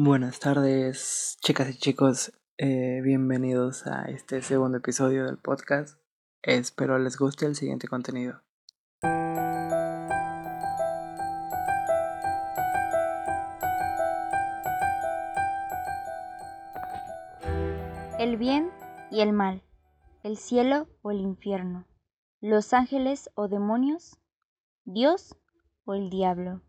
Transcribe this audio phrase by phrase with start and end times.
[0.00, 2.32] Buenas tardes, chicas y chicos.
[2.56, 5.98] Eh, bienvenidos a este segundo episodio del podcast.
[6.40, 8.40] Espero les guste el siguiente contenido.
[18.20, 18.70] El bien
[19.10, 19.64] y el mal,
[20.22, 21.88] el cielo o el infierno,
[22.40, 24.16] los ángeles o demonios,
[24.84, 25.34] Dios
[25.86, 26.62] o el diablo.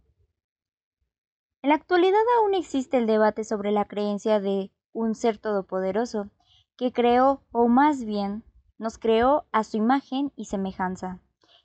[1.62, 6.30] En la actualidad aún existe el debate sobre la creencia de un ser todopoderoso
[6.78, 8.46] que creó, o más bien,
[8.78, 11.20] nos creó a su imagen y semejanza,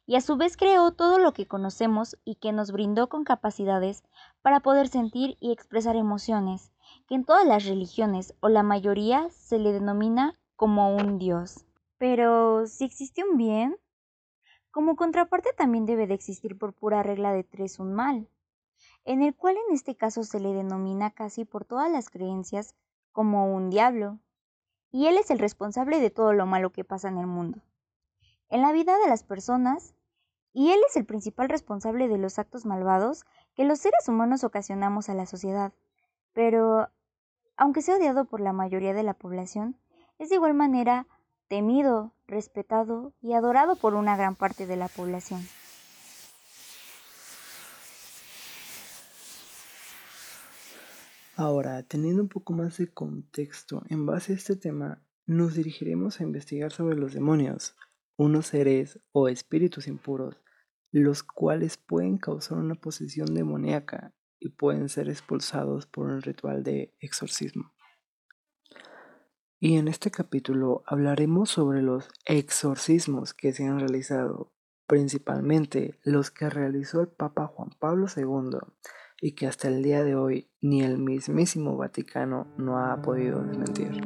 [0.05, 4.03] y a su vez creó todo lo que conocemos y que nos brindó con capacidades
[4.43, 6.73] para poder sentir y expresar emociones,
[7.07, 11.67] que en todas las religiones o la mayoría se le denomina como un Dios.
[11.99, 13.77] Pero, si existe un bien,
[14.73, 18.29] como contraparte también debe de existir por pura regla de tres un mal
[19.05, 22.75] en el cual en este caso se le denomina casi por todas las creencias
[23.13, 24.19] como un diablo,
[24.91, 27.61] y él es el responsable de todo lo malo que pasa en el mundo,
[28.49, 29.95] en la vida de las personas,
[30.53, 35.09] y él es el principal responsable de los actos malvados que los seres humanos ocasionamos
[35.09, 35.73] a la sociedad.
[36.33, 36.89] Pero,
[37.57, 39.77] aunque sea odiado por la mayoría de la población,
[40.19, 41.09] es de igual manera
[41.49, 45.41] temido, respetado y adorado por una gran parte de la población.
[51.37, 56.23] Ahora, teniendo un poco más de contexto, en base a este tema, nos dirigiremos a
[56.23, 57.75] investigar sobre los demonios,
[58.17, 60.41] unos seres o espíritus impuros,
[60.93, 66.95] los cuales pueden causar una posesión demoníaca y pueden ser expulsados por un ritual de
[67.01, 67.73] exorcismo.
[69.59, 74.53] Y en este capítulo hablaremos sobre los exorcismos que se han realizado,
[74.87, 78.59] principalmente los que realizó el Papa Juan Pablo II
[79.21, 84.03] y que hasta el día de hoy ni el mismísimo Vaticano no ha podido desmentir.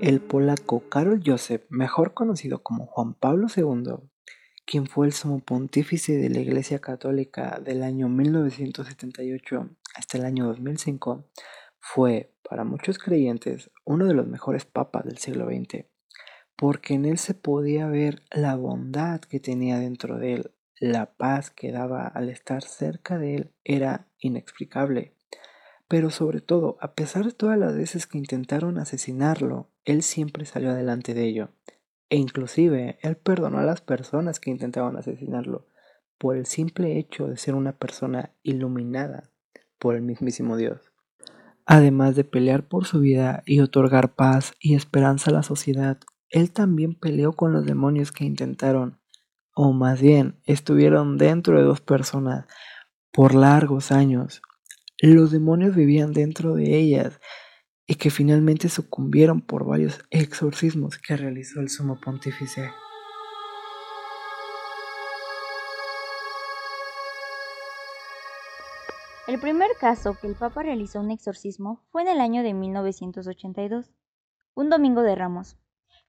[0.00, 3.96] El polaco Karol Joseph, mejor conocido como Juan Pablo II,
[4.64, 10.46] quien fue el sumo pontífice de la Iglesia Católica del año 1978 hasta el año
[10.46, 11.28] 2005,
[11.78, 15.90] fue, para muchos creyentes, uno de los mejores papas del siglo XX
[16.60, 21.50] porque en él se podía ver la bondad que tenía dentro de él, la paz
[21.50, 25.14] que daba al estar cerca de él era inexplicable.
[25.88, 30.72] Pero sobre todo, a pesar de todas las veces que intentaron asesinarlo, él siempre salió
[30.72, 31.48] adelante de ello.
[32.10, 35.66] E inclusive, él perdonó a las personas que intentaban asesinarlo,
[36.18, 39.30] por el simple hecho de ser una persona iluminada
[39.78, 40.92] por el mismísimo Dios.
[41.64, 45.98] Además de pelear por su vida y otorgar paz y esperanza a la sociedad,
[46.30, 49.00] él también peleó con los demonios que intentaron,
[49.54, 52.46] o más bien, estuvieron dentro de dos personas
[53.12, 54.40] por largos años.
[54.98, 57.20] Los demonios vivían dentro de ellas
[57.86, 62.70] y que finalmente sucumbieron por varios exorcismos que realizó el sumo pontífice.
[69.26, 73.92] El primer caso que el Papa realizó un exorcismo fue en el año de 1982,
[74.54, 75.56] un domingo de Ramos.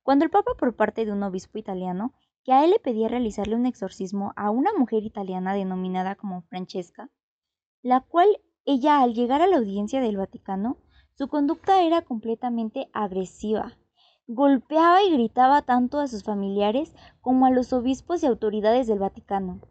[0.03, 2.13] Cuando el Papa por parte de un obispo italiano,
[2.44, 7.12] que a él le pedía realizarle un exorcismo a una mujer italiana denominada como Francesca,
[7.84, 8.28] la cual
[8.66, 10.78] ella al llegar a la audiencia del Vaticano,
[11.13, 13.78] su conducta era completamente agresiva.
[14.25, 19.62] Golpeaba y gritaba tanto a sus familiares como a los obispos y autoridades del Vaticano.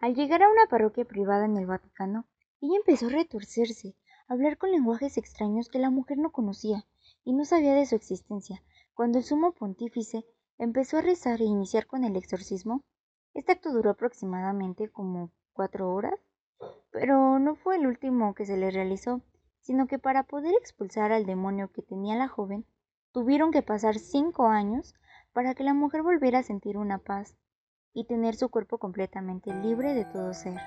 [0.00, 2.26] Al llegar a una parroquia privada en el Vaticano,
[2.62, 3.94] ella empezó a retorcerse,
[4.26, 6.86] a hablar con lenguajes extraños que la mujer no conocía
[7.24, 8.62] y no sabía de su existencia,
[8.94, 10.24] cuando el sumo pontífice
[10.58, 12.82] empezó a rezar e iniciar con el exorcismo,
[13.32, 16.20] este acto duró aproximadamente como cuatro horas,
[16.90, 19.22] pero no fue el último que se le realizó,
[19.60, 22.66] sino que para poder expulsar al demonio que tenía la joven,
[23.12, 24.94] tuvieron que pasar cinco años
[25.32, 27.36] para que la mujer volviera a sentir una paz
[27.92, 30.60] y tener su cuerpo completamente libre de todo ser.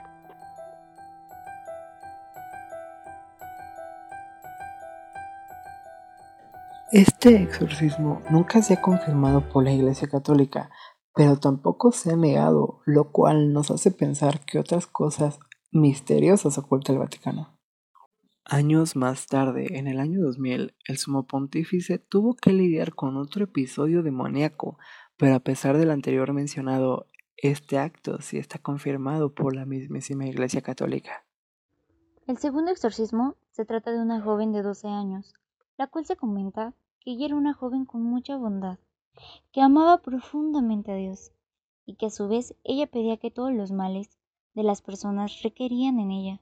[6.94, 10.70] Este exorcismo nunca se ha confirmado por la Iglesia Católica,
[11.14, 15.38] pero tampoco se ha negado, lo cual nos hace pensar que otras cosas
[15.70, 17.60] misteriosas oculta el Vaticano.
[18.46, 23.44] Años más tarde, en el año 2000, el sumo pontífice tuvo que lidiar con otro
[23.44, 24.78] episodio demoníaco,
[25.18, 30.62] pero a pesar del anterior mencionado, este acto sí está confirmado por la mismísima Iglesia
[30.62, 31.26] Católica.
[32.28, 35.34] El segundo exorcismo se trata de una joven de 12 años,
[35.78, 38.80] la cual se comenta que ella era una joven con mucha bondad,
[39.52, 41.32] que amaba profundamente a Dios,
[41.86, 44.18] y que a su vez ella pedía que todos los males
[44.54, 46.42] de las personas requerían en ella.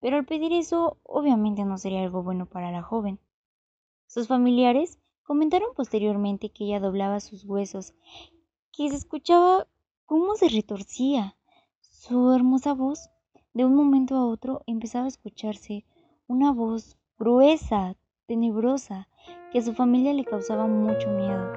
[0.00, 3.18] Pero al pedir eso, obviamente no sería algo bueno para la joven.
[4.06, 7.94] Sus familiares comentaron posteriormente que ella doblaba sus huesos,
[8.72, 9.66] que se escuchaba
[10.04, 11.36] cómo se retorcía.
[11.80, 13.08] Su hermosa voz,
[13.54, 15.86] de un momento a otro, empezaba a escucharse
[16.26, 19.08] una voz gruesa, tenebrosa,
[19.52, 21.52] que a su familia le causaba mucho miedo.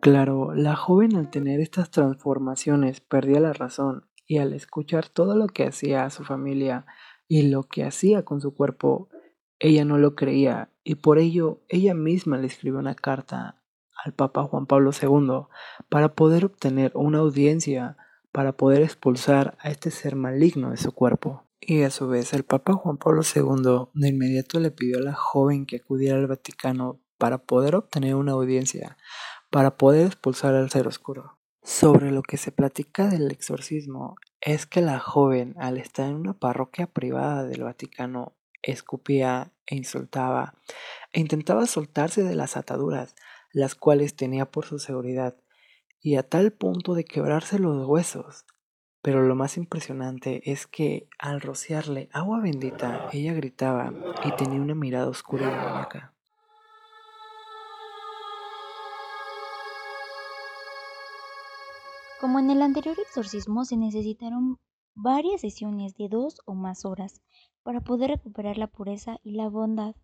[0.00, 5.46] Claro, la joven al tener estas transformaciones perdía la razón y al escuchar todo lo
[5.46, 6.84] que hacía a su familia
[7.26, 9.08] y lo que hacía con su cuerpo,
[9.58, 13.63] ella no lo creía y por ello ella misma le escribió una carta
[14.04, 15.46] al Papa Juan Pablo II
[15.88, 17.96] para poder obtener una audiencia
[18.32, 21.44] para poder expulsar a este ser maligno de su cuerpo.
[21.60, 25.14] Y a su vez el Papa Juan Pablo II de inmediato le pidió a la
[25.14, 28.96] joven que acudiera al Vaticano para poder obtener una audiencia
[29.50, 31.38] para poder expulsar al ser oscuro.
[31.62, 36.34] Sobre lo que se platica del exorcismo es que la joven, al estar en una
[36.34, 40.54] parroquia privada del Vaticano, escupía e insultaba
[41.12, 43.14] e intentaba soltarse de las ataduras,
[43.54, 45.36] las cuales tenía por su seguridad,
[46.00, 48.44] y a tal punto de quebrarse los huesos.
[49.00, 53.92] Pero lo más impresionante es que al rociarle agua bendita, ella gritaba
[54.24, 56.14] y tenía una mirada oscura y demoníaca.
[62.20, 64.58] Como en el anterior exorcismo, se necesitaron
[64.94, 67.20] varias sesiones de dos o más horas
[67.62, 69.94] para poder recuperar la pureza y la bondad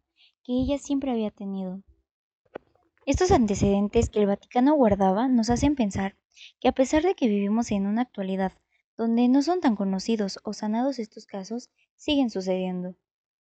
[0.45, 1.83] que ella siempre había tenido.
[3.11, 6.15] Estos antecedentes que el Vaticano guardaba nos hacen pensar
[6.61, 8.53] que a pesar de que vivimos en una actualidad
[8.97, 12.95] donde no son tan conocidos o sanados estos casos, siguen sucediendo.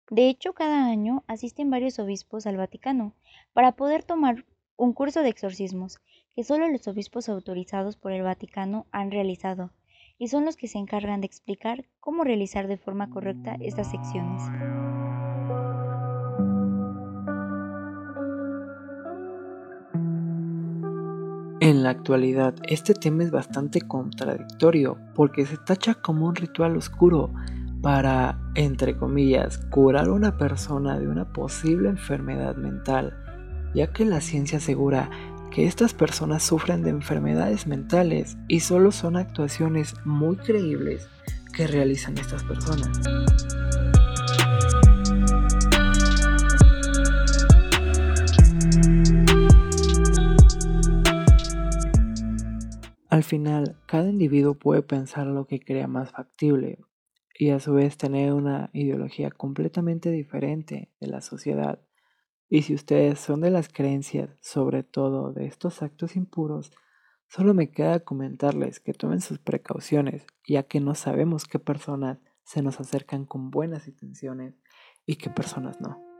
[0.09, 3.15] De hecho, cada año asisten varios obispos al Vaticano
[3.53, 4.45] para poder tomar
[4.75, 6.01] un curso de exorcismos
[6.35, 9.71] que solo los obispos autorizados por el Vaticano han realizado,
[10.17, 14.43] y son los que se encargan de explicar cómo realizar de forma correcta estas secciones.
[21.63, 27.33] En la actualidad, este tema es bastante contradictorio porque se tacha como un ritual oscuro
[27.81, 33.15] para, entre comillas, curar a una persona de una posible enfermedad mental,
[33.73, 35.09] ya que la ciencia asegura
[35.51, 41.07] que estas personas sufren de enfermedades mentales y solo son actuaciones muy creíbles
[41.55, 42.89] que realizan estas personas.
[53.13, 56.79] Al final, cada individuo puede pensar lo que crea más factible
[57.37, 61.79] y a su vez tener una ideología completamente diferente de la sociedad
[62.49, 66.71] y si ustedes son de las creencias, sobre todo de estos actos impuros,
[67.27, 72.63] solo me queda comentarles que tomen sus precauciones, ya que no sabemos qué personas se
[72.63, 74.55] nos acercan con buenas intenciones
[75.05, 76.12] y qué personas no.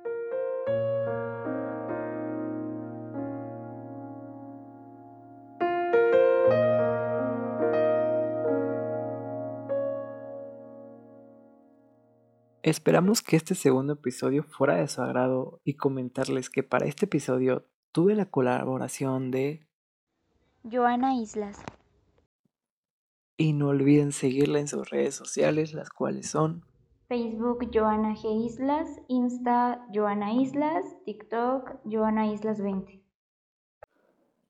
[12.63, 17.67] Esperamos que este segundo episodio fuera de su agrado y comentarles que para este episodio
[17.91, 19.67] tuve la colaboración de
[20.63, 21.62] Joana Islas.
[23.36, 26.63] Y no olviden seguirla en sus redes sociales, las cuales son
[27.10, 28.46] Facebook Joana G.
[28.46, 33.03] Islas, Insta Joana Islas, TikTok Joana Islas 20.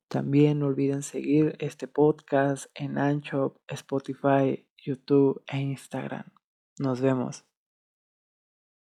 [0.06, 6.26] También no olviden seguir este podcast en Ancho, Spotify, YouTube e Instagram.
[6.78, 7.44] Nos vemos.